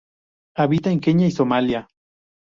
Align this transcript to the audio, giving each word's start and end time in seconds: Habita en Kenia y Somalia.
Habita 0.57 0.89
en 0.89 0.99
Kenia 0.99 1.27
y 1.27 1.31
Somalia. 1.31 1.87